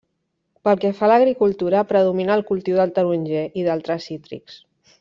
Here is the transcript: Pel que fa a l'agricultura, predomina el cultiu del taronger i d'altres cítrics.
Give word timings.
Pel 0.67 0.79
que 0.83 0.89
fa 0.99 1.05
a 1.07 1.09
l'agricultura, 1.11 1.83
predomina 1.91 2.37
el 2.39 2.43
cultiu 2.49 2.81
del 2.81 2.95
taronger 2.97 3.45
i 3.61 3.67
d'altres 3.69 4.09
cítrics. 4.13 4.59